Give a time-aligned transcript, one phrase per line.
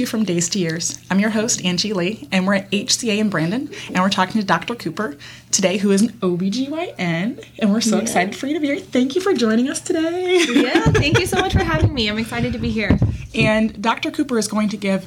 [0.00, 0.98] to From Days to Years.
[1.10, 4.46] I'm your host, Angie Lee, and we're at HCA in Brandon, and we're talking to
[4.46, 4.74] Dr.
[4.74, 5.18] Cooper
[5.50, 8.02] today, who is an OBGYN, and we're so yeah.
[8.02, 8.78] excited for you to be here.
[8.78, 10.42] Thank you for joining us today.
[10.54, 12.08] yeah, thank you so much for having me.
[12.08, 12.98] I'm excited to be here.
[13.34, 14.10] And Dr.
[14.10, 15.06] Cooper is going to give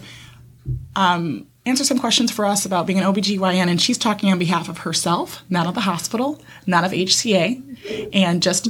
[0.95, 4.69] um, answer some questions for us about being an OBGYN, and she's talking on behalf
[4.69, 8.67] of herself, not of the hospital, not of HCA, and just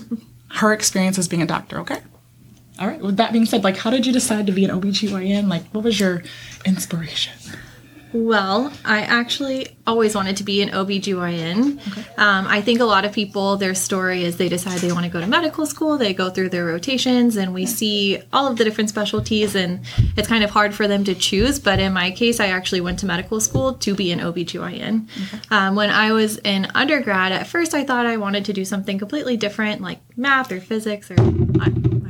[0.51, 1.99] her experience as being a doctor, okay?
[2.83, 5.47] All right, with that being said, like, how did you decide to be an OBGYN?
[5.47, 6.21] Like, what was your
[6.65, 7.31] inspiration?
[8.11, 11.79] Well, I actually always wanted to be an OBGYN.
[11.87, 12.01] Okay.
[12.17, 15.11] Um, I think a lot of people, their story is they decide they want to
[15.11, 18.65] go to medical school, they go through their rotations, and we see all of the
[18.65, 19.79] different specialties, and
[20.17, 21.59] it's kind of hard for them to choose.
[21.59, 25.07] But in my case, I actually went to medical school to be an OBGYN.
[25.07, 25.39] Okay.
[25.51, 28.99] Um, when I was in undergrad, at first I thought I wanted to do something
[28.99, 31.15] completely different, like math or physics or.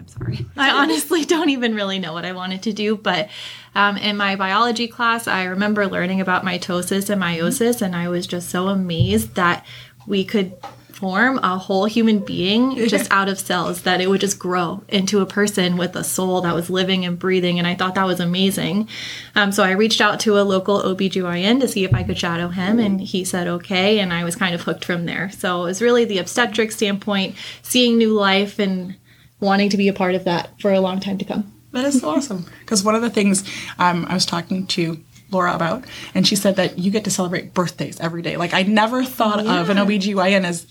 [0.03, 0.45] I'm sorry.
[0.57, 3.29] I honestly don't even really know what I wanted to do, but
[3.75, 8.27] um, in my biology class, I remember learning about mitosis and meiosis, and I was
[8.27, 9.65] just so amazed that
[10.05, 10.53] we could
[10.91, 15.21] form a whole human being just out of cells that it would just grow into
[15.21, 18.19] a person with a soul that was living and breathing and i thought that was
[18.19, 18.87] amazing
[19.35, 22.47] um, so i reached out to a local obgyn to see if i could shadow
[22.47, 25.65] him and he said okay and i was kind of hooked from there so it
[25.65, 28.95] was really the obstetric standpoint seeing new life and
[29.43, 31.99] wanting to be a part of that for a long time to come that is
[31.99, 32.45] so awesome.
[32.61, 33.43] Because one of the things
[33.77, 35.83] um, I was talking to Laura about,
[36.15, 38.37] and she said that you get to celebrate birthdays every day.
[38.37, 39.59] Like, I never thought yeah.
[39.59, 40.67] of an OBGYN as,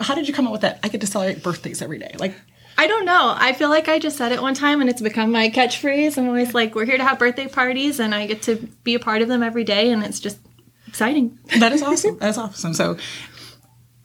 [0.00, 0.80] how did you come up with that?
[0.82, 2.14] I get to celebrate birthdays every day.
[2.18, 2.34] Like,
[2.78, 3.34] I don't know.
[3.36, 6.16] I feel like I just said it one time and it's become my catchphrase.
[6.16, 8.98] I'm always like, we're here to have birthday parties and I get to be a
[8.98, 10.38] part of them every day and it's just
[10.86, 11.38] exciting.
[11.58, 12.16] That is awesome.
[12.20, 12.72] That is awesome.
[12.72, 12.96] So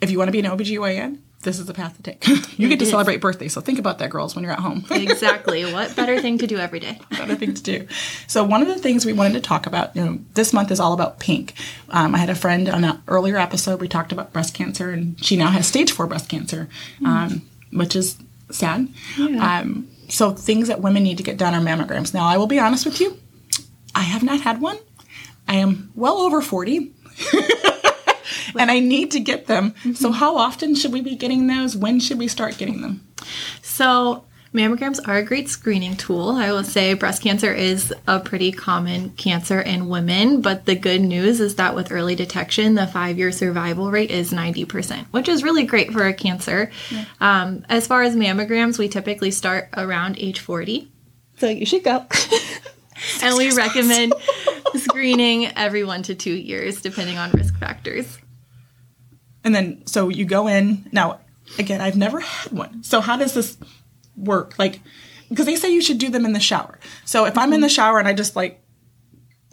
[0.01, 2.27] if you want to be an OBGYN, this is the path to take.
[2.59, 4.83] you get to celebrate birthdays, so think about that, girls, when you're at home.
[4.91, 5.71] exactly.
[5.71, 6.99] What better thing to do every day?
[7.11, 7.87] better thing to do.
[8.27, 10.79] So one of the things we wanted to talk about, you know, this month is
[10.81, 11.53] all about pink.
[11.89, 13.79] Um, I had a friend on an earlier episode.
[13.79, 16.67] We talked about breast cancer, and she now has stage four breast cancer,
[16.99, 17.07] mm.
[17.07, 18.17] um, which is
[18.51, 18.89] sad.
[19.17, 19.59] Yeah.
[19.59, 22.13] Um, so things that women need to get done are mammograms.
[22.13, 23.17] Now, I will be honest with you,
[23.93, 24.77] I have not had one.
[25.47, 26.91] I am well over forty.
[28.57, 29.71] And I need to get them.
[29.71, 29.93] Mm-hmm.
[29.93, 31.75] So, how often should we be getting those?
[31.75, 33.05] When should we start getting them?
[33.61, 36.31] So, mammograms are a great screening tool.
[36.31, 41.01] I will say breast cancer is a pretty common cancer in women, but the good
[41.01, 45.43] news is that with early detection, the five year survival rate is 90%, which is
[45.43, 46.71] really great for a cancer.
[46.89, 47.05] Yeah.
[47.19, 50.89] Um, as far as mammograms, we typically start around age 40.
[51.37, 52.05] So you should go.
[53.21, 54.13] and we recommend
[54.75, 58.17] screening every one to two years, depending on risk factors.
[59.45, 60.89] And then, so you go in.
[60.91, 61.21] Now,
[61.57, 62.83] again, I've never had one.
[62.83, 63.57] So, how does this
[64.17, 64.57] work?
[64.57, 64.81] Like,
[65.29, 66.79] because they say you should do them in the shower.
[67.05, 68.61] So, if I'm in the shower and I just like,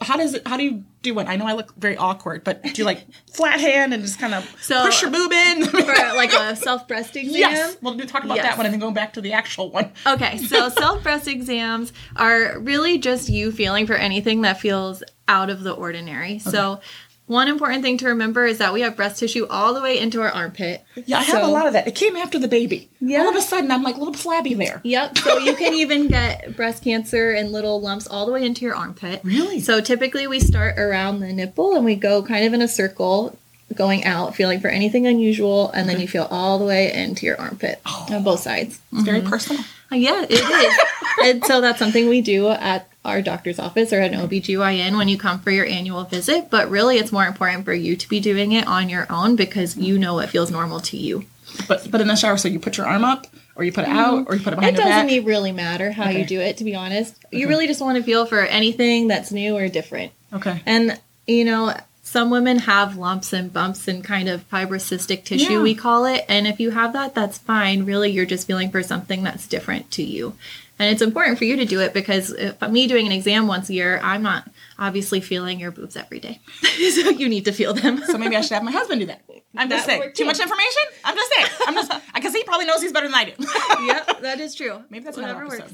[0.01, 1.27] how does it, how do you do it?
[1.27, 4.33] I know I look very awkward, but do you like flat hand and just kind
[4.33, 5.65] of so, push your boob in?
[5.67, 7.35] for like a self breast exam?
[7.35, 7.77] Yes.
[7.81, 8.45] We'll talk about yes.
[8.45, 9.91] that one and then go back to the actual one.
[10.07, 10.37] Okay.
[10.37, 15.63] So, self breast exams are really just you feeling for anything that feels out of
[15.63, 16.35] the ordinary.
[16.35, 16.39] Okay.
[16.39, 16.81] So,
[17.25, 20.21] one important thing to remember is that we have breast tissue all the way into
[20.21, 20.83] our armpit.
[21.05, 21.87] Yeah, I have a lot of that.
[21.87, 22.89] It came after the baby.
[22.99, 23.21] Yeah.
[23.21, 24.81] All of a sudden, I'm like a little flabby there.
[24.83, 25.17] Yep.
[25.19, 28.75] So you can even get breast cancer and little lumps all the way into your
[28.75, 29.21] armpit.
[29.23, 29.61] Really?
[29.61, 33.37] So typically we start around the nipple and we go kind of in a circle
[33.73, 37.39] going out, feeling for anything unusual, and then you feel all the way into your
[37.39, 38.07] armpit oh.
[38.11, 38.79] on both sides.
[38.91, 39.05] It's mm-hmm.
[39.05, 39.63] very personal.
[39.91, 40.79] Yeah, it is.
[41.23, 45.17] and so that's something we do at our doctor's office or an OBGYN when you
[45.17, 48.53] come for your annual visit, but really it's more important for you to be doing
[48.53, 51.25] it on your own because you know what feels normal to you.
[51.67, 53.89] But but in the shower, so you put your arm up or you put it
[53.89, 55.05] out or you put it behind your back?
[55.05, 55.27] It doesn't back?
[55.27, 56.19] really matter how okay.
[56.19, 57.15] you do it, to be honest.
[57.25, 57.37] Okay.
[57.37, 60.13] You really just want to feel for anything that's new or different.
[60.31, 60.61] Okay.
[60.65, 65.61] And you know, some women have lumps and bumps and kind of fibrocystic tissue, yeah.
[65.61, 66.25] we call it.
[66.27, 67.85] And if you have that, that's fine.
[67.85, 70.35] Really, you're just feeling for something that's different to you.
[70.79, 73.69] And it's important for you to do it because if me doing an exam once
[73.69, 74.49] a year, I'm not
[74.79, 76.41] obviously feeling your boobs every day.
[76.63, 78.03] so you need to feel them.
[78.05, 79.23] so maybe I should have my husband do that.
[79.55, 80.13] I'm just saying.
[80.13, 80.81] Too much information?
[81.05, 81.47] I'm just saying.
[81.67, 83.33] I'm just because he probably knows he's better than I do.
[83.85, 84.81] yep, that is true.
[84.89, 85.71] Maybe that's whatever works.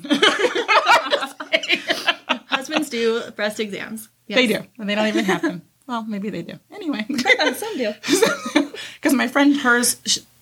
[2.48, 4.10] Husbands do breast exams.
[4.28, 4.38] Yes.
[4.38, 5.62] They do, and they don't even have them.
[5.88, 6.60] Well, maybe they do.
[6.72, 7.04] Anyway,
[7.56, 7.94] some do.
[8.94, 9.98] Because my friend, hers,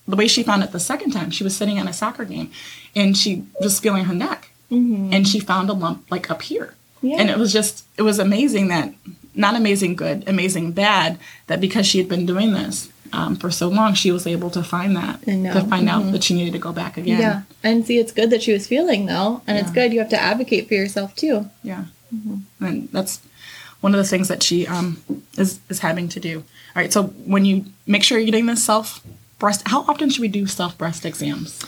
[0.08, 2.52] the way she found it the second time, she was sitting at a soccer game,
[2.96, 5.14] and she was feeling her neck, mm-hmm.
[5.14, 6.76] and she found a lump like up here.
[7.02, 7.18] Yeah.
[7.20, 8.94] And it was just, it was amazing that,
[9.36, 13.68] not amazing good, amazing bad, that because she had been doing this um, for so
[13.68, 15.90] long, she was able to find that, to find mm-hmm.
[15.90, 17.20] out that she needed to go back again.
[17.20, 17.42] Yeah.
[17.64, 19.64] And see, it's good that she was feeling though, and yeah.
[19.64, 21.50] it's good you have to advocate for yourself too.
[21.64, 21.86] Yeah.
[22.60, 23.20] And that's
[23.82, 25.04] one of the things that she um,
[25.38, 26.40] is is having to do.
[26.40, 29.04] All right, so when you make sure you're getting this self
[29.40, 31.64] breast, how often should we do self breast exams?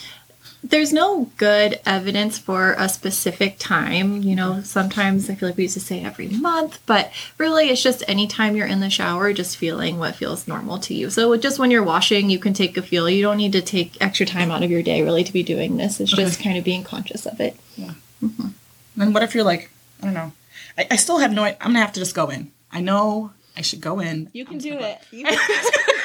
[0.61, 4.23] There's no good evidence for a specific time.
[4.23, 7.81] You know, sometimes I feel like we used to say every month, but really it's
[7.81, 11.09] just anytime you're in the shower, just feeling what feels normal to you.
[11.09, 13.09] So just when you're washing, you can take a feel.
[13.09, 15.77] You don't need to take extra time out of your day really to be doing
[15.77, 16.01] this.
[16.01, 17.55] It's just kind of being conscious of it.
[17.77, 17.93] Yeah.
[18.21, 19.01] Mm-hmm.
[19.01, 20.33] And what if you're like, I don't know,
[20.77, 21.43] I, I still have no.
[21.45, 22.51] I'm gonna have to just go in.
[22.69, 24.29] I know I should go in.
[24.33, 24.99] You can do it.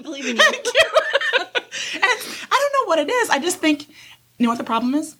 [0.00, 0.42] You I believe in you.
[1.92, 3.30] And I don't know what it is.
[3.30, 3.88] I just think,
[4.38, 5.16] you know what the problem is?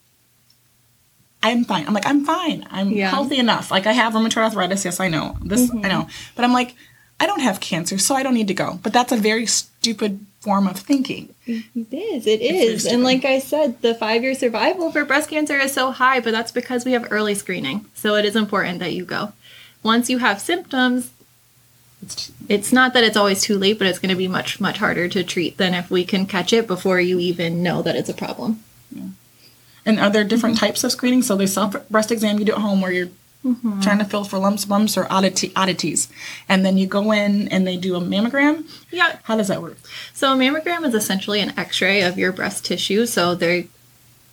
[1.43, 1.87] I'm fine.
[1.87, 2.67] I'm like, I'm fine.
[2.71, 3.11] I'm Yeah.
[3.11, 3.71] healthy enough.
[3.71, 4.85] Like, I have rheumatoid arthritis.
[4.85, 5.37] Yes, I know.
[5.43, 5.89] This, I mm-hmm.
[5.89, 6.09] know.
[6.37, 6.75] But I'm like,
[7.19, 8.79] I don't have cancer, so I don't need to go.
[8.83, 11.35] But that's a very stupid form of thinking.
[11.47, 12.27] It is.
[12.27, 12.87] It is.
[12.87, 16.33] And like I said, the five year survival for breast cancer is so high, but
[16.33, 17.87] that's because we have early screening.
[17.95, 19.33] So it is important that you go.
[19.83, 21.11] Once you have symptoms,
[22.03, 24.79] It's, it's not that it's always too late, but it's going to be much, much
[24.79, 28.09] harder to treat than if we can catch it before you even know that it's
[28.09, 28.63] a problem.
[28.91, 29.09] Yeah.
[29.87, 30.67] and are there different mm-hmm.
[30.67, 31.23] types of screening?
[31.23, 33.11] So there's self breast exam you do at home where you're
[33.45, 33.81] mm-hmm.
[33.81, 36.09] trying to feel for lumps, bumps, or oddity, oddities.
[36.49, 38.65] And then you go in and they do a mammogram.
[38.91, 39.19] Yeah.
[39.25, 39.79] How does that work?
[40.13, 43.07] So a mammogram is essentially an x-ray of your breast tissue.
[43.07, 43.69] So they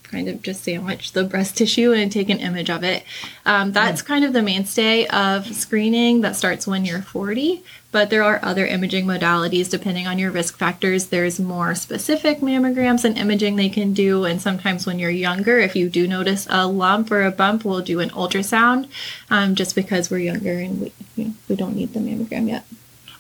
[0.08, 3.04] kind of just sandwich the breast tissue and take an image of it.
[3.46, 7.64] Um, that's kind of the mainstay of screening that starts when you're 40.
[7.92, 11.08] But there are other imaging modalities depending on your risk factors.
[11.08, 14.26] There's more specific mammograms and imaging they can do.
[14.26, 17.82] And sometimes when you're younger, if you do notice a lump or a bump, we'll
[17.82, 18.90] do an ultrasound
[19.30, 22.66] um, just because we're younger and we, you know, we don't need the mammogram yet.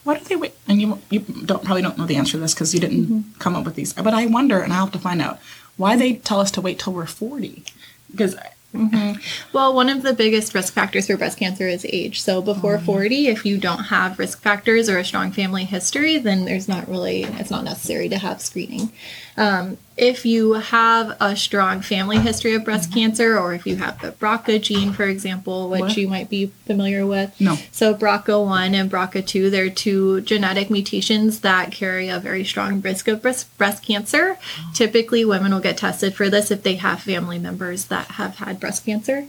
[0.04, 0.54] Why do they wait?
[0.69, 3.57] And you you don't probably don't know the answer to this because you didn't come
[3.57, 3.92] up with these.
[3.92, 5.40] But I wonder, and I'll have to find out
[5.78, 7.64] why they tell us to wait till we're forty.
[8.12, 8.36] Because
[8.74, 9.20] mm-hmm.
[9.54, 12.22] Well, one of the biggest risk factors for breast cancer is age.
[12.22, 12.86] So before mm-hmm.
[12.86, 16.88] 40, if you don't have risk factors or a strong family history, then there's not
[16.88, 18.92] really, it's not necessary to have screening.
[19.38, 24.00] Um, if you have a strong family history of breast cancer, or if you have
[24.00, 25.98] the BRCA gene, for example, which What?
[25.98, 27.39] you might be familiar with.
[27.39, 27.56] No.
[27.72, 33.22] So BRCA1 and BRCA2, they're two genetic mutations that carry a very strong risk of
[33.24, 34.38] breast, breast cancer.
[34.74, 38.60] Typically, women will get tested for this if they have family members that have had
[38.60, 39.25] breast cancer.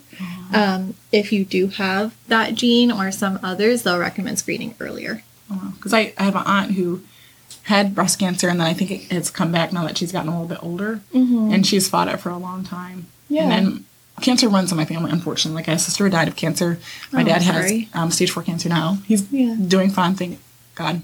[0.52, 5.22] Um, if you do have that gene or some others, they'll recommend screening earlier.
[5.76, 7.02] because I, I have an aunt who
[7.68, 10.28] had breast cancer and then I think it, it's come back now that she's gotten
[10.28, 13.06] a little bit older and she's fought it for a long time.
[13.28, 13.42] Yeah.
[13.44, 13.84] And then
[14.20, 15.54] cancer runs in my family, unfortunately.
[15.60, 16.78] Like, my sister who died of cancer.
[17.12, 17.80] My Oh, dad sorry.
[17.92, 18.98] has um, stage four cancer now.
[19.06, 19.54] He's Yeah.
[19.54, 20.40] doing fine, thank
[20.74, 21.02] God.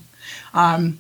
[0.53, 0.99] Um,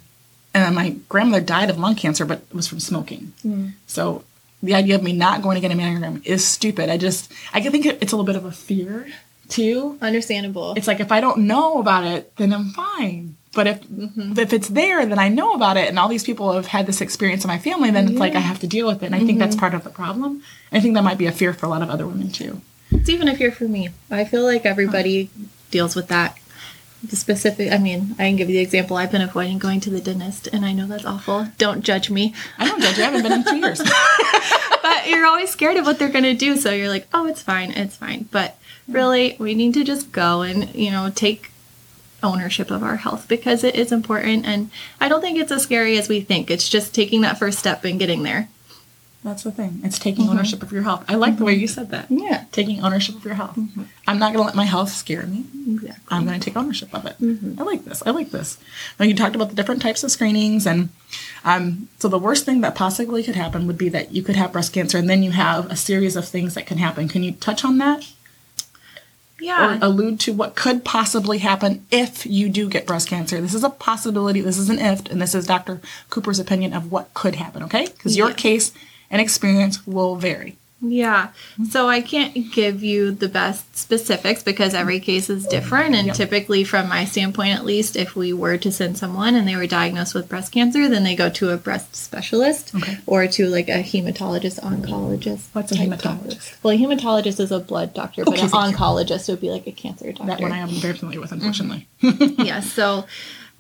[0.52, 3.32] and then my grandmother died of lung cancer, but it was from smoking.
[3.42, 3.68] Hmm.
[3.86, 4.22] So
[4.62, 6.88] the idea of me not going to get a mammogram is stupid.
[6.90, 9.08] I just, I think it's a little bit of a fear
[9.48, 9.98] too.
[10.00, 10.74] Understandable.
[10.76, 13.36] It's like if I don't know about it, then I'm fine.
[13.54, 14.38] But if mm-hmm.
[14.38, 17.00] if it's there, then I know about it, and all these people have had this
[17.00, 17.90] experience in my family.
[17.90, 19.60] Then it's like I have to deal with it, and I think that's mm-hmm.
[19.60, 20.42] part of the problem.
[20.72, 22.60] I think that might be a fear for a lot of other women too.
[22.90, 23.90] It's even a fear for me.
[24.10, 25.30] I feel like everybody
[25.70, 26.38] deals with that.
[27.02, 28.96] The specific, I mean, I can give you the example.
[28.96, 31.48] I've been avoiding going to the dentist, and I know that's awful.
[31.58, 32.34] Don't judge me.
[32.58, 33.02] I don't judge you.
[33.02, 33.78] I haven't been in two years.
[34.82, 36.56] but you're always scared of what they're going to do.
[36.56, 38.28] So you're like, oh, it's fine, it's fine.
[38.30, 38.56] But
[38.88, 41.50] really, we need to just go and, you know, take
[42.24, 44.46] ownership of our health because it is important.
[44.46, 46.50] And I don't think it's as scary as we think.
[46.50, 48.48] It's just taking that first step and getting there.
[49.24, 49.80] That's the thing.
[49.82, 50.34] It's taking mm-hmm.
[50.34, 51.06] ownership of your health.
[51.08, 52.10] I like the way you said that.
[52.10, 52.44] Yeah.
[52.52, 53.56] Taking ownership of your health.
[53.56, 53.84] Mm-hmm.
[54.06, 55.46] I'm not going to let my health scare me.
[55.66, 56.04] Exactly.
[56.10, 57.16] I'm going to take ownership of it.
[57.18, 57.58] Mm-hmm.
[57.58, 58.02] I like this.
[58.04, 58.58] I like this.
[59.00, 60.90] Now you talked about the different types of screenings, and
[61.42, 64.52] um, so the worst thing that possibly could happen would be that you could have
[64.52, 67.08] breast cancer, and then you have a series of things that can happen.
[67.08, 68.06] Can you touch on that
[69.44, 69.76] Yeah.
[69.76, 73.40] or allude to what could possibly happen if you do get breast cancer?
[73.40, 74.40] This is a possibility.
[74.40, 75.80] This is an if, and this is Dr.
[76.10, 77.62] Cooper's opinion of what could happen.
[77.64, 78.34] Okay, because your Yeah.
[78.34, 78.72] case
[79.10, 80.56] and experience will vary.
[80.86, 81.28] Yeah.
[81.54, 81.64] Mm-hmm.
[81.66, 85.94] So I can't give you the best specifics because every case is different.
[85.94, 86.16] And Yep.
[86.16, 89.66] typically, from my standpoint at least, if we were to send someone and they were
[89.66, 92.98] diagnosed with breast cancer, then they go to a breast specialist Okay.
[93.06, 95.40] or to like a hematologist, oncologist.
[95.52, 96.02] What's a hematologist?
[96.02, 96.56] doctor.
[96.62, 98.76] Well, a hematologist is a blood doctor, but Okay, an thank you.
[98.78, 100.26] oncologist would be like a cancer doctor.
[100.26, 101.46] That one I am very familiar with, mm-hmm.
[101.46, 101.88] unfortunately.
[102.44, 102.60] yeah.
[102.60, 103.06] So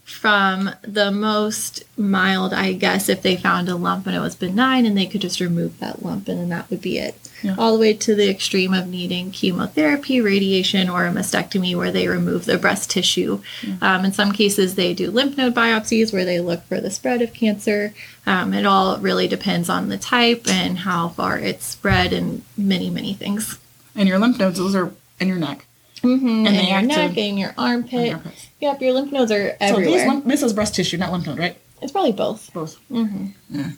[0.04, 4.84] from the most mild, I guess, if they found a lump and it was benign
[4.84, 7.18] and they could just remove that lump and then that would be it.
[7.42, 7.56] Yeah.
[7.58, 12.06] All the way to the extreme of needing chemotherapy, radiation, or a mastectomy where they
[12.06, 13.40] remove the breast tissue.
[13.80, 17.22] Um, in some cases, they do lymph node biopsies where they look for the spread
[17.22, 17.94] of cancer.
[18.26, 22.90] Um, it all really depends on the type and how far it's spread and many,
[22.90, 23.58] many things.
[23.96, 25.66] And your lymph nodes, those are in your neck.
[26.04, 26.46] Mm-hmm.
[26.46, 28.16] And, they your neck to- and your armpit.
[28.60, 30.06] Yep, your lymph nodes are everywhere.
[30.08, 31.56] lymph, this is breast tissue, not lymph node, right?
[31.82, 32.50] it's probably both.
[32.54, 32.78] Both.
[32.90, 33.70] Mm-hmm.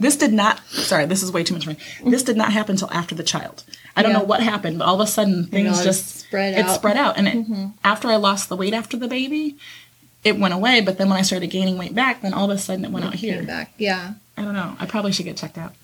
[0.00, 0.60] This did not.
[0.68, 1.76] Sorry, this is way too much for me.
[2.04, 3.62] This did not happen until after the child.
[3.94, 4.18] I don't Yeah.
[4.18, 6.74] know what happened, but all of a sudden things know, just spread It out.
[6.74, 9.56] spread out, and it, after I lost the weight after the baby,
[10.24, 10.80] it went away.
[10.80, 13.04] But then when I started gaining weight back, then all of a sudden it went
[13.04, 13.42] out Came here.
[13.42, 13.72] back.
[13.76, 14.14] Yeah.
[14.36, 14.76] I don't know.
[14.80, 15.74] I probably should get checked out.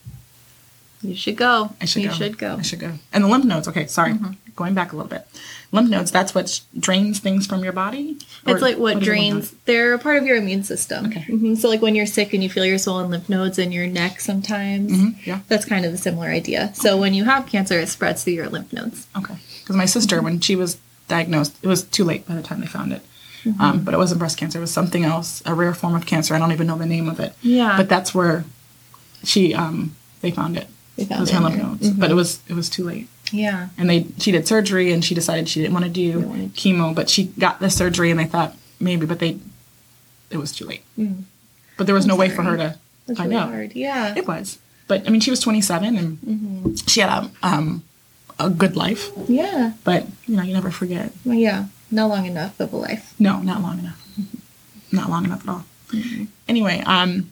[1.02, 1.70] You should go.
[1.80, 2.04] I should go.
[2.04, 2.14] you go.
[2.16, 2.56] should go.
[2.56, 2.92] I should go.
[3.12, 3.68] And the lymph nodes.
[3.68, 4.14] Okay, sorry.
[4.56, 5.26] Going back a little bit.
[5.72, 6.10] Lymph nodes.
[6.10, 8.18] That's what drains things from your body.
[8.46, 9.50] It's like what, lymph drains.
[9.64, 11.06] They're a part of your immune system.
[11.06, 11.22] Okay.
[11.22, 13.86] hmm So like when you're sick and you feel your swollen lymph nodes in your
[13.86, 14.92] neck sometimes.
[14.92, 15.40] Mhm, yeah.
[15.48, 16.72] That's kind of a similar idea.
[16.74, 19.06] So when you have cancer, it spreads through your lymph nodes.
[19.16, 19.34] Okay.
[19.60, 22.66] Because my sister, when she was diagnosed, it was too late by the time they
[22.66, 23.02] found it.
[23.44, 23.60] Mm-hmm.
[23.60, 24.58] Um, but it wasn't breast cancer.
[24.58, 26.34] It was something else, a rare form of cancer.
[26.34, 27.34] I don't even know the name of it.
[27.42, 27.76] Yeah.
[27.76, 28.44] But that's where
[29.24, 30.66] she, um, they found it.
[30.96, 31.90] They It found was it her lymph nodes.
[31.90, 33.08] But it was it was too late.
[33.32, 33.68] Yeah.
[33.78, 36.20] And they she did surgery and she decided she didn't want to do
[36.54, 39.38] chemo, but she got the surgery and they thought maybe, but they
[40.30, 40.82] it was too late.
[41.76, 42.76] But there was no way for her to Mm.
[43.06, 43.48] That's find really out.
[43.50, 43.72] hard.
[43.76, 44.14] Yeah.
[44.16, 44.58] It was.
[44.88, 46.74] But I mean, she was 27 and Mm-hmm.
[46.88, 47.84] she had a, um,
[48.38, 49.10] a good life.
[49.28, 49.74] yeah.
[49.84, 51.12] But you know, you never forget.
[51.24, 51.66] Well, yeah.
[51.90, 53.14] Not long enough of a life.
[53.20, 54.02] No, not long enough.
[54.90, 55.64] not long enough at all.
[56.48, 57.30] Anyway, um,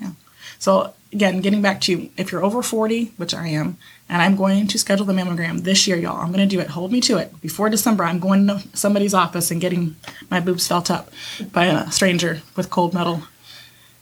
[0.00, 0.10] yeah.
[0.58, 3.76] So again, getting back to you, if you're over 40, which I am,
[4.08, 6.20] and I'm going to schedule the mammogram this year, y'all.
[6.20, 6.68] I'm going to do it.
[6.68, 7.40] Hold me to it.
[7.40, 9.96] Before December, I'm going to somebody's office and getting
[10.30, 11.10] my boobs felt up
[11.52, 13.22] by a stranger with cold metal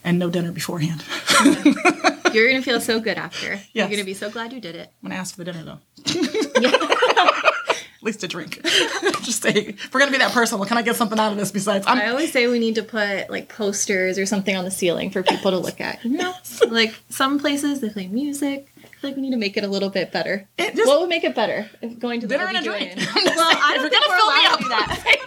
[0.04, 1.04] and no dinner beforehand.
[2.32, 3.60] You're gonna feel so good after.
[3.72, 4.92] You're gonna be so glad you did it.
[5.02, 5.80] I'm gonna ask for the dinner though.
[8.06, 8.60] At least a drink.
[9.24, 11.38] Just say, if we're gonna be that person, well, can I get something out of
[11.38, 11.84] this besides?
[11.88, 15.10] I'm, I always say we need to put like posters or something on the ceiling
[15.10, 16.04] for people to look at.
[16.04, 16.32] You know,
[16.68, 18.68] like some places they play music.
[18.76, 20.46] I feel like we need to make it a little bit better.
[20.56, 21.68] Just- what would make it better?
[21.82, 22.92] If going to the dinner and a drink.
[22.92, 23.08] OBGYN?
[23.16, 24.68] I'm just Well, I don't you're think we're allowed up, to do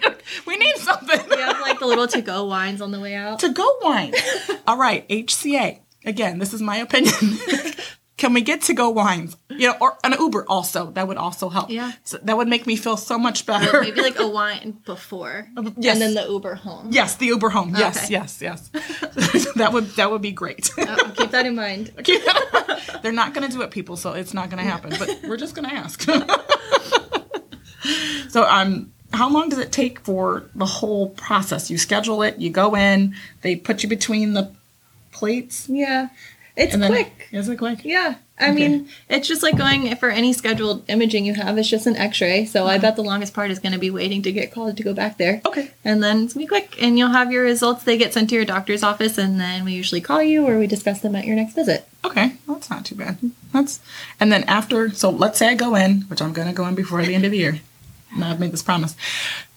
[0.10, 0.22] that.
[0.48, 1.20] we need something.
[1.30, 3.40] We have like the little to-go wines on the way out.
[3.40, 4.14] to go wine.
[4.66, 5.80] All right, HCA.
[6.06, 7.14] Again, this is my opinion.
[8.20, 9.38] Can we get to go wines?
[9.50, 10.92] You know, or an Uber also.
[10.92, 11.70] That would also help.
[11.70, 11.94] Yeah.
[12.04, 13.80] So that would make me feel so much better.
[13.82, 15.48] Maybe like a wine before,
[15.78, 15.94] Yes.
[15.94, 16.90] and then the Uber home.
[16.92, 17.74] yes, the Uber home.
[17.78, 18.14] Yes, Okay.
[18.14, 18.68] yes, yes.
[19.56, 20.70] that would that would be great.
[20.78, 21.92] I'll keep that in mind.
[23.02, 24.94] They're not going to do it, people, so it's not going to happen.
[25.00, 26.04] But we're just going to ask.
[28.30, 31.72] so, um, how long does it take for the whole process?
[31.72, 34.52] You schedule it, you go in, they put you between the
[35.12, 36.10] plates, Yeah,
[36.60, 37.28] it's then quick.
[37.32, 37.84] is it quick?
[37.84, 38.16] Yeah.
[38.40, 41.98] I mean, it's just like going for any scheduled imaging you have, it's just an
[41.98, 42.46] x ray.
[42.46, 44.84] So I bet the longest part is going to be waiting to get called to
[44.84, 45.42] go back there.
[45.46, 45.72] Okay.
[45.84, 47.84] And then it's going to be quick, and you'll have your results.
[47.84, 50.68] They get sent to your doctor's office, and then we usually call you or we
[50.68, 51.88] discuss them at your next visit.
[52.06, 53.18] Okay, well, that's not too bad.
[53.52, 53.82] That's
[54.20, 54.90] and then after.
[54.92, 57.26] So let's say I go in, which I'm going to go in before the end
[57.26, 57.60] of the year.
[58.18, 58.96] Now I've made this promise.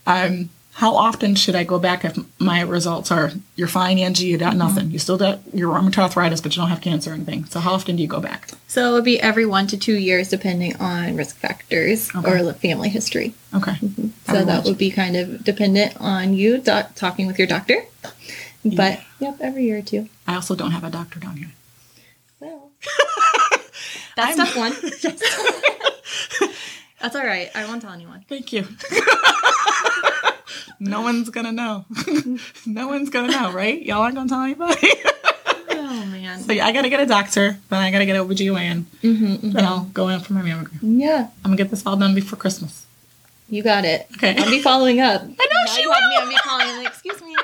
[0.07, 4.39] Um, how often should I go back if my results are you're fine, Angie, you
[4.39, 4.93] got nothing, mm-hmm.
[4.93, 7.45] you still got your rheumatoid arthritis, but you don't have cancer or anything.
[7.45, 8.49] So how often do you go back?
[8.69, 12.41] So it would be every one to two years, depending on risk factors Okay.
[12.41, 13.35] or family history.
[13.55, 13.73] Okay.
[13.73, 14.09] Mm-hmm.
[14.33, 17.85] So that would be kind of dependent on you talking with your doctor.
[18.65, 20.09] But yep, every year or two.
[20.27, 21.51] I also don't have a doctor down here.
[22.41, 22.71] Well,
[24.17, 24.73] that's I'm- step one.
[27.03, 27.51] That's all right.
[27.53, 28.25] I won't tell anyone.
[28.29, 28.65] Thank you.
[30.81, 31.85] No one's gonna know.
[32.67, 33.81] no one's gonna know, right?
[33.83, 34.89] Y'all aren't gonna tell anybody.
[35.75, 36.41] Oh man.
[36.41, 39.85] so yeah, I gotta get a doctor, then I gotta get OBGYN, Mm-hmm, then I'll
[39.87, 40.79] go in for my mammogram.
[40.83, 42.87] Yeah, I'm gonna get this all done before Christmas.
[43.51, 44.07] you got it.
[44.15, 44.35] Okay.
[44.39, 45.21] I'll be following up.
[45.25, 45.35] I know
[45.67, 46.09] now she you have me.
[46.17, 46.23] will.
[46.23, 46.77] I'll be calling.
[46.79, 47.35] Like, excuse me.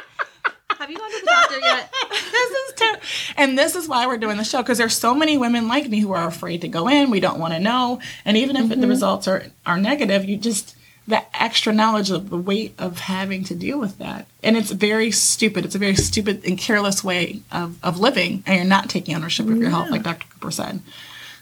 [0.79, 1.93] Have you gone to the doctor yet?
[2.11, 3.01] this is ter-
[3.37, 6.01] and this is why we're doing the show because there's so many women like me
[6.01, 7.11] who are afraid to go in.
[7.11, 10.75] We don't want to know, and even if the results are are negative, you just
[11.09, 15.11] that extra knowledge of the weight of having to deal with that, and it's very
[15.11, 15.65] stupid.
[15.65, 19.47] It's a very stupid and careless way of of living, and you're not taking ownership
[19.49, 20.27] of your health, like Dr.
[20.31, 20.81] Cooper said.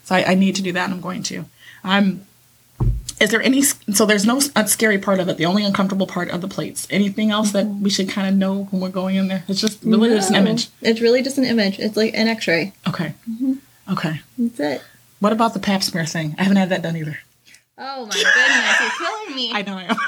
[0.05, 1.45] So I, I need to do that, and I'm going to.
[1.85, 2.23] Um,
[3.21, 6.43] is there any so there's no scary part of it the only uncomfortable part of
[6.43, 9.43] the plates anything else that we should kind of know when we're going in there
[9.49, 11.79] it's just really just an image It's really just an image.
[11.79, 12.73] It's like an X-ray.
[12.87, 13.15] Okay.
[13.91, 14.21] Okay.
[14.37, 14.83] That's it.
[15.21, 16.35] What about the pap smear thing?
[16.39, 17.21] I haven't had that done either.
[17.79, 19.53] Oh my goodness, you're killing me.
[19.55, 19.97] I know I am.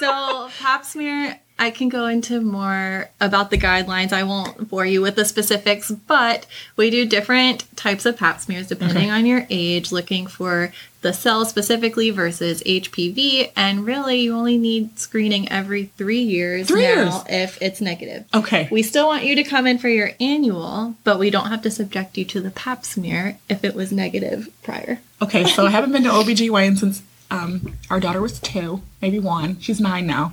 [0.00, 4.12] So, pap smear, I can go into more about the guidelines.
[4.12, 6.46] I won't bore you with the specifics, but
[6.76, 9.10] we do different types of pap smears depending Okay.
[9.10, 13.52] on your age, looking for the cell specifically versus HPV.
[13.56, 17.14] And really, you only need screening every three years Three now years?
[17.28, 18.24] if it's negative.
[18.34, 18.66] okay.
[18.72, 21.70] We still want you to come in for your annual, but we don't have to
[21.70, 24.98] subject you to the pap smear if it was negative prior.
[25.22, 29.60] Okay, so I haven't been to OBGYN since um, our daughter was two, maybe one.
[29.60, 30.32] She's nine now.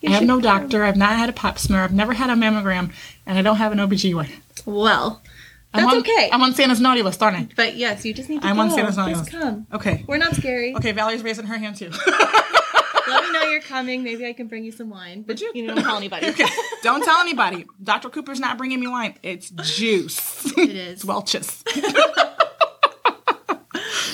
[0.00, 0.84] You I have no doctor.
[0.84, 1.80] I've not had a pap smear.
[1.82, 2.92] I've never had a mammogram,
[3.26, 4.30] and I don't have an OBGYN.
[4.64, 5.22] Well,
[5.74, 6.30] I'm that's on, okay.
[6.32, 7.48] I'm on Santa's naughty list, aren't I?
[7.56, 8.62] but yes, you just need to I'm go.
[8.62, 9.42] on Santa's naughty Just list.
[9.42, 9.66] come.
[9.72, 10.04] Okay.
[10.06, 10.74] We're not scary.
[10.76, 11.90] Okay, Valerie's raising her hand too.
[13.08, 14.02] Let me know you're coming.
[14.02, 15.22] Maybe I can bring you some wine.
[15.22, 15.50] But you?
[15.54, 16.26] you don't tell anybody.
[16.30, 16.44] okay,
[16.82, 17.66] don't tell anybody.
[17.82, 18.10] Dr.
[18.10, 19.14] Cooper's not bringing me wine.
[19.22, 20.46] It's juice.
[20.58, 20.92] It is.
[20.94, 21.62] it's Welch's.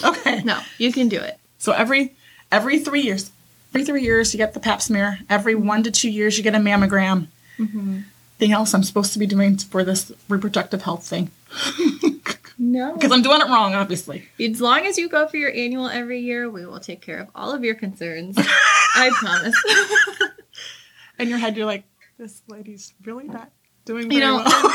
[0.05, 0.43] okay.
[0.45, 1.38] No, you can do it.
[1.59, 2.14] So every
[2.53, 3.31] every three years,
[3.75, 5.19] every three years you get the Pap smear.
[5.28, 7.26] Every one to two years you get a mammogram.
[7.59, 8.00] Mm-hmm.
[8.38, 11.31] Thing else I'm supposed to be doing for this reproductive health thing
[12.59, 12.93] No.
[12.95, 14.28] because I'm doing it wrong, obviously.
[14.40, 17.28] As long as you go for your annual every year, we will take care of
[17.35, 18.37] all of your concerns.
[18.95, 19.61] I promise.
[21.19, 21.85] In your head, you're like,
[22.16, 23.50] this lady's really not
[23.85, 24.75] doing You know, well.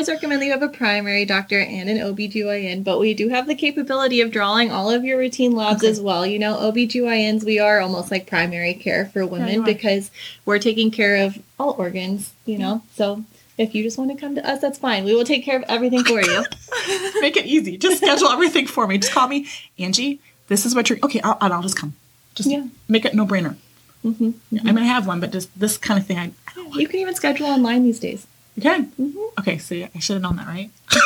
[0.00, 3.46] Always recommend that you have a primary doctor and an OBGYN, but we do have
[3.46, 5.90] the capability of drawing all of your routine labs Okay.
[5.90, 6.24] as well.
[6.24, 9.64] You know, OBGYNs, we are almost like primary care for women are.
[9.64, 10.10] because
[10.46, 12.82] we're taking care of all organs, you know.
[12.94, 13.24] So
[13.58, 15.04] if you just want to come to us, that's fine.
[15.04, 16.44] We will take care of everything for you.
[17.20, 17.76] Make it easy.
[17.76, 18.96] Just schedule everything for me.
[18.96, 19.46] Just call me,
[19.78, 20.18] Angie.
[20.48, 20.98] This is what you're.
[21.02, 21.92] Okay, I'll, I'll just come.
[22.34, 22.66] Just Yeah.
[22.88, 23.56] make it no brainer.
[24.02, 26.16] hmm I'm gonna have one, but just this kind of thing.
[26.16, 26.68] I, I.
[26.78, 28.26] You can even schedule online these days.
[28.58, 29.14] Mhm.
[29.38, 30.70] Okay, so yeah, I should have known that, right?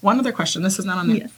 [0.00, 0.62] one other question.
[0.62, 1.16] This is not on there.
[1.16, 1.32] Yes.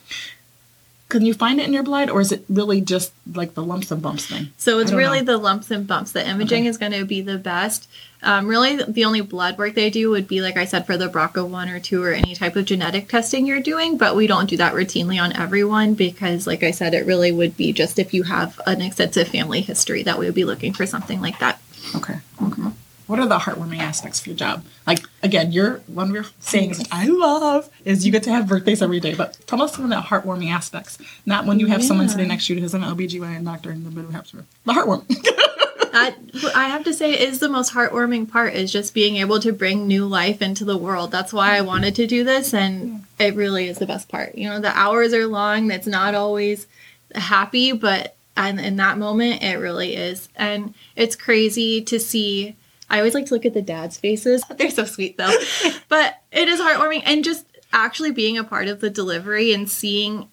[1.08, 3.92] Can you find it in your blood, or is it really just like the lumps
[3.92, 4.48] and bumps thing?
[4.58, 5.34] So it's really know.
[5.34, 6.10] the lumps and bumps.
[6.10, 6.68] The imaging Okay.
[6.68, 7.88] is going to be the best.
[8.24, 11.06] Um, really, the only blood work they do would be, like I said, for the
[11.08, 14.56] BRCA1 or 2 or any type of genetic testing you're doing, but we don't do
[14.56, 18.24] that routinely on everyone because, like I said, it really would be just if you
[18.24, 21.60] have an extensive family history that we would be looking for something like that.
[21.94, 22.16] Okay.
[23.06, 24.64] What are the heartwarming aspects of your job?
[24.86, 28.48] Like again, your one of your sayings that I love is you get to have
[28.48, 29.14] birthdays every day.
[29.14, 30.98] But tell us some of the heartwarming aspects.
[31.24, 33.84] Not when you have someone sitting next to you who's an OBGYN and doctor in
[33.84, 34.32] the middle of
[34.64, 35.06] the heartwarming.
[35.96, 36.16] that
[36.54, 39.86] I have to say is the most heartwarming part is just being able to bring
[39.86, 41.10] new life into the world.
[41.10, 44.34] That's why I wanted to do this and it really is the best part.
[44.34, 46.66] You know, the hours are long, that's not always
[47.14, 50.28] happy, but and in that moment it really is.
[50.36, 52.56] And it's crazy to see
[52.88, 54.42] I always like to look at the dads' faces.
[54.56, 55.36] They're so sweet though.
[55.88, 60.28] but it is heartwarming and just actually being a part of the delivery and seeing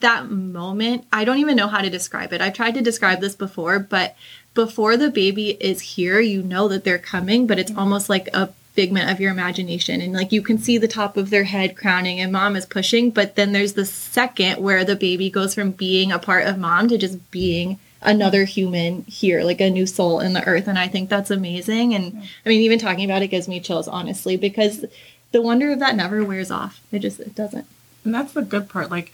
[0.00, 3.34] that moment i don't even know how to describe it i've tried to describe this
[3.34, 4.14] before but
[4.52, 8.48] before the baby is here you know that they're coming but it's almost like a
[8.74, 12.20] figment of your imagination and like you can see the top of their head crowning
[12.20, 16.12] and mom is pushing but then there's the second where the baby goes from being
[16.12, 20.32] a part of mom to just being another human here like a new soul in
[20.32, 23.46] the earth and i think that's amazing and i mean even talking about it gives
[23.46, 24.84] me chills honestly because
[25.32, 27.66] the wonder of that never wears off it just it doesn't
[28.04, 28.90] And that's the good part.
[28.90, 29.12] Like,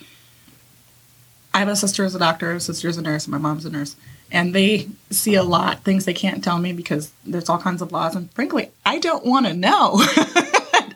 [1.53, 3.71] I have a sister who's a doctor, a sister's a nurse, and my mom's a
[3.71, 3.97] nurse.
[4.31, 7.93] And they see a lot, things they can't tell me because there's all kinds of
[7.93, 8.15] laws.
[8.15, 9.93] And frankly, I don't want to know.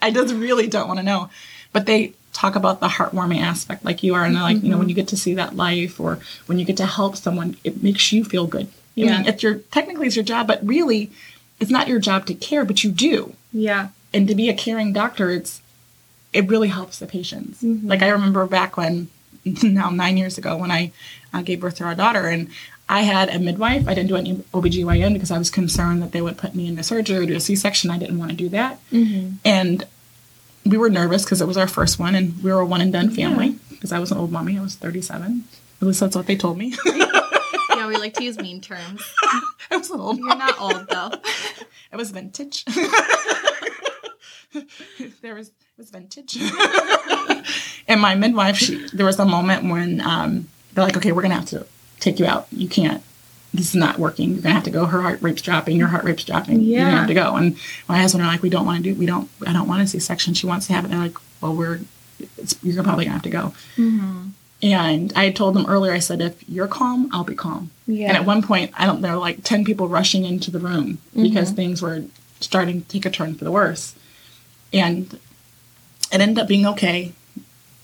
[0.03, 1.31] I just really don't want to know.
[1.72, 4.24] But they talk about the heartwarming aspect like you are.
[4.24, 6.76] And like, you know, when you get to see that life or when you get
[6.78, 8.66] to help someone, it makes you feel good.
[8.66, 9.18] I Yeah.
[9.18, 11.10] mean, it's your, technically it's your job, but really,
[11.58, 13.34] it's not your job to care, but you do.
[13.52, 13.88] Yeah.
[14.14, 15.60] And to be a caring doctor it's
[16.32, 17.60] it really helps the patients.
[17.62, 19.08] Like i remember back when
[19.44, 20.92] now nine years ago when i
[21.34, 22.48] uh, gave birth to our daughter and
[22.88, 23.88] i had a midwife.
[23.88, 26.84] I didn't do any obgyn because i was concerned that they would put me into
[26.84, 28.78] surgery or do a c-section i didn't want to do that.
[29.44, 29.84] And
[30.64, 32.92] we were nervous because it was our first one and we were a one and
[32.92, 35.44] done family because i was an old mommy i was 37
[35.80, 39.02] at least that's what they told me yeah we like to use mean terms
[39.70, 40.40] i was an old you're mommy.
[40.40, 41.10] not old though
[41.92, 42.64] It was vintage.
[45.22, 46.36] there was it was vintage.
[47.88, 51.34] and my midwife, she there was a moment when um, they're like, okay, we're gonna
[51.34, 51.66] have to
[51.98, 52.46] take you out.
[52.52, 53.02] You can't.
[53.52, 54.30] This is not working.
[54.30, 54.86] You're gonna have to go.
[54.86, 55.76] Her heart rate's dropping.
[55.76, 56.60] Your heart rate's dropping.
[56.60, 57.34] You're gonna have to go.
[57.34, 57.56] And
[57.88, 58.98] my husband are like, we don't want to do.
[58.98, 59.28] We don't.
[59.46, 60.34] I don't want a C-section.
[60.34, 60.90] She wants to have it.
[60.90, 61.80] And they're like, well, we're.
[62.36, 63.54] It's, you're probably gonna have to go.
[63.76, 64.28] Mm-hmm.
[64.62, 65.92] And I told them earlier.
[65.92, 67.70] I said, if you're calm, I'll be calm.
[67.86, 68.08] Yeah.
[68.08, 69.00] And at one point, I don't.
[69.00, 71.56] There were like ten people rushing into the room because mm-hmm.
[71.56, 72.04] things were
[72.40, 73.94] starting to take a turn for the worse.
[74.72, 75.18] And
[76.12, 77.14] it ended up being okay.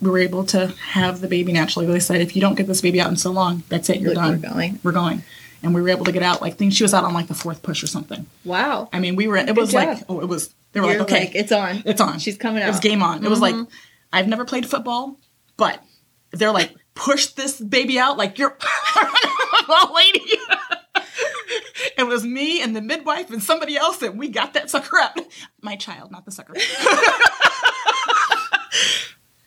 [0.01, 1.87] We were able to have the baby naturally.
[1.87, 3.99] They said, if you don't get this baby out in so long, that's it.
[3.99, 4.43] You're Look, done.
[4.43, 4.79] we're going.
[4.83, 5.23] We're going.
[5.63, 6.41] And we were able to get out.
[6.43, 8.27] Like, think she was out on like the fourth push or something.
[8.45, 9.37] wow I mean, we were.
[9.37, 9.89] It was job.
[9.89, 10.55] like, oh, it was.
[10.73, 12.19] They were You're like, okay, like, it's on it's on.
[12.19, 12.69] she's coming out.
[12.69, 12.77] It was.
[12.77, 12.89] Mm-hmm.
[12.89, 13.25] game on.
[13.25, 13.57] It was like
[14.13, 15.19] I've never played football,
[15.57, 15.83] but
[16.33, 18.57] they're like push this baby out like you're
[19.69, 20.23] a lady.
[21.99, 25.19] it was me and the midwife and somebody else, and we got that sucker out.
[25.63, 26.55] My child, not the sucker.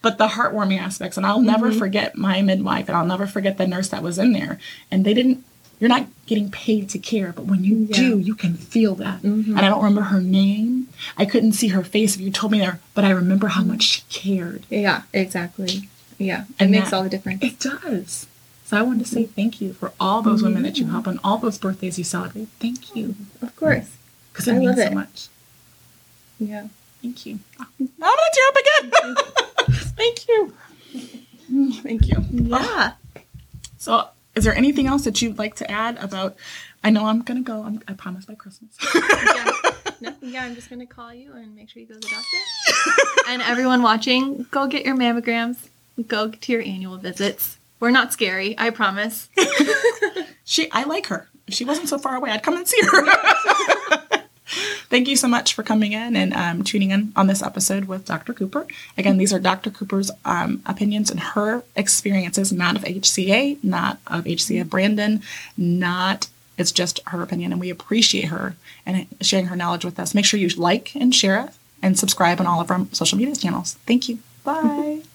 [0.02, 1.18] but the heartwarming aspects.
[1.18, 4.32] And I'll never forget my midwife, and I'll never forget the nurse that was in
[4.32, 4.60] there.
[4.92, 5.44] And they didn't.
[5.80, 9.22] You're not getting paid to care, but when you do, you can feel that.
[9.22, 9.56] Mm-hmm.
[9.58, 10.90] And I don't remember her name.
[11.18, 13.84] I couldn't see her face if you told me there, but I remember how much
[13.84, 14.66] she cared.
[14.70, 15.90] Yeah, exactly.
[16.18, 17.44] Yeah, it And makes that- all the difference.
[17.44, 18.28] It does.
[18.66, 20.94] So I wanted to say thank you for all those women that you mm-hmm.
[20.94, 22.50] help and all those birthdays you celebrate.
[22.60, 23.16] Thank you.
[23.42, 23.98] Of course.
[24.32, 24.94] Because it I means love so it.
[24.94, 25.28] much.
[26.40, 26.68] Yeah.
[27.02, 27.40] Thank you.
[27.60, 27.68] I'm
[28.00, 29.16] gonna tear up again.
[29.98, 30.54] Thank you.
[31.82, 32.26] Thank you.
[32.32, 32.92] Yeah.
[33.80, 36.36] So, is there anything else that you'd like to add about?
[36.84, 37.64] I know I'm gonna go.
[37.64, 38.78] I'm, I promise by Christmas.
[38.96, 39.52] yeah.
[40.02, 43.22] No, yeah, I'm just gonna call you and make sure you go to the doctor.
[43.30, 45.68] and everyone watching, go get your mammograms.
[46.08, 47.58] Go to your annual visits.
[47.80, 49.30] We're not scary, I promise.
[50.46, 51.30] she, I like her.
[51.48, 54.08] If she wasn't so far away, I'd come and see her.
[54.90, 58.06] Thank you so much for coming in and um, tuning in on this episode with
[58.06, 58.34] Dr.
[58.34, 58.66] Cooper.
[58.98, 59.70] Again, these are Dr.
[59.70, 65.22] Cooper's um, opinions and her experiences, not of HCA, not of HCA Brandon,
[65.56, 66.28] not.
[66.58, 70.16] It's just her opinion, and we appreciate her and sharing her knowledge with us.
[70.16, 73.36] Make sure you like and share it and subscribe on all of our social media
[73.36, 73.76] channels.
[73.86, 74.20] Thank you.
[74.44, 75.04] Bye.